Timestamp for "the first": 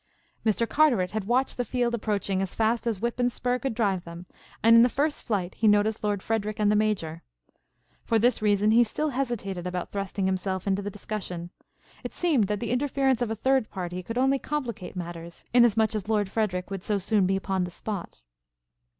4.81-5.21